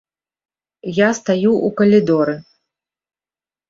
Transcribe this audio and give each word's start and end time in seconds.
Я 1.01 1.09
стаю 1.19 1.51
ў 1.67 1.69
калідоры. 1.83 2.35